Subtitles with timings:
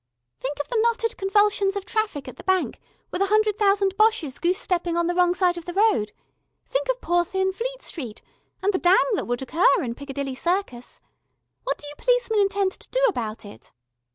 [0.39, 2.79] Think of the knotted convulsions of traffic at the Bank,
[3.11, 6.11] with a hundred thousand Boches goose stepping on the wrong side of the road
[6.65, 8.23] think of poor thin Fleet Street,
[8.63, 10.99] and the dam that would occur in Piccadilly Circus.
[11.65, 13.73] What do you policemen intend to do about it?"